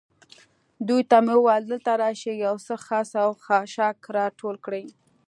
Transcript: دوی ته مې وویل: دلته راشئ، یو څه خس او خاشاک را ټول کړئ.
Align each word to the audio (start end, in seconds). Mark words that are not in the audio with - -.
دوی 0.87 1.01
ته 1.09 1.17
مې 1.25 1.35
وویل: 1.37 1.63
دلته 1.71 1.91
راشئ، 2.01 2.33
یو 2.45 2.55
څه 2.65 2.73
خس 2.85 3.09
او 3.23 3.29
خاشاک 3.45 3.99
را 4.15 4.25
ټول 4.39 4.55
کړئ. 4.65 4.85